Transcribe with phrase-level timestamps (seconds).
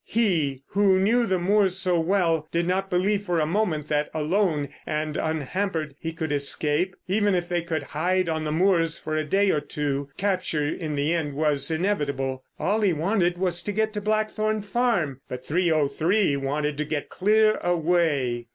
[0.07, 4.69] He, who knew the moors so well, did not believe for a moment that, alone
[4.83, 9.23] and unhampered, he could escape; even if they could hide on the moors for a
[9.23, 12.43] day or two, capture in the end was inevitable.
[12.57, 17.57] All he wanted was to get to Blackthorn Farm; but 303 wanted to get clear
[17.61, 18.47] away.